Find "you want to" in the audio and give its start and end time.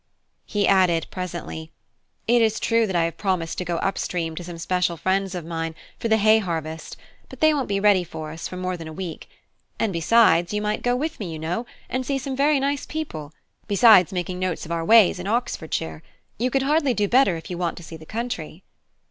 17.51-17.83